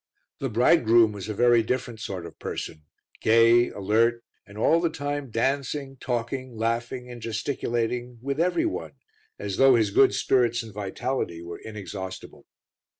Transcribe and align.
The 0.39 0.49
bridegroom 0.49 1.11
was 1.11 1.29
a 1.29 1.33
very 1.35 1.61
different 1.61 1.99
sort 1.99 2.25
of 2.25 2.39
person 2.39 2.85
gay, 3.21 3.69
alert 3.69 4.23
and 4.47 4.57
all 4.57 4.81
the 4.81 4.89
time 4.89 5.29
dancing, 5.29 5.95
talking, 5.97 6.55
laughing 6.57 7.07
and 7.11 7.21
gesticulating 7.21 8.17
with 8.19 8.39
every 8.39 8.65
one, 8.65 8.93
as 9.37 9.57
though 9.57 9.75
his 9.75 9.91
good 9.91 10.15
spirits 10.15 10.63
and 10.63 10.73
vitality 10.73 11.43
were 11.43 11.59
inexhaustible. 11.59 12.47